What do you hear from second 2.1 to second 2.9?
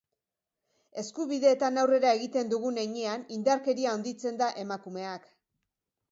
egiten dugun